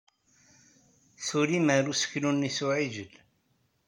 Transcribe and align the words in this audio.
Tulim 1.25 1.67
ar 1.75 1.85
useklu-nni 1.91 2.51
s 2.57 2.59
uɛijel. 2.65 3.11